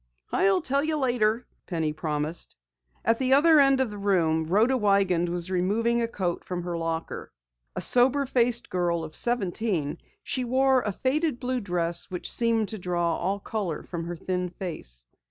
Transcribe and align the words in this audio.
"I'll 0.31 0.61
tell 0.61 0.83
you 0.83 0.97
later," 0.97 1.45
Penny 1.67 1.93
promised. 1.93 2.55
At 3.05 3.19
the 3.19 3.33
other 3.33 3.59
side 3.59 3.79
of 3.79 3.91
the 3.91 3.99
room 3.99 4.45
Rhoda 4.47 4.75
Wiegand 4.75 5.29
was 5.29 5.51
removing 5.51 6.01
a 6.01 6.07
coat 6.07 6.43
from 6.43 6.63
her 6.63 6.75
locker. 6.75 7.31
A 7.75 7.81
sober 7.81 8.25
faced 8.25 8.71
girl 8.71 9.03
of 9.03 9.15
seventeen, 9.15 9.99
she 10.23 10.43
wore 10.43 10.81
a 10.81 10.91
faded 10.91 11.39
blue 11.39 11.59
dress 11.61 12.09
which 12.09 12.31
seemed 12.31 12.69
to 12.69 12.79
draw 12.79 13.15
all 13.15 13.37
color 13.39 13.83
from 13.83 14.05
her 14.05 14.15
thin 14.15 14.49
face. 14.49 15.05